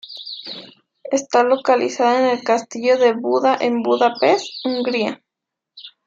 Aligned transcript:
Está 1.11 1.43
localizada 1.43 2.21
en 2.21 2.25
el 2.39 2.43
Castillo 2.43 2.97
de 2.97 3.13
Buda 3.13 3.55
en 3.61 3.83
Budapest, 3.83 4.47
Hungría. 4.65 5.21